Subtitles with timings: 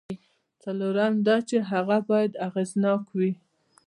[0.63, 3.31] څلورم دا چې هغه باید اغېزناک وي.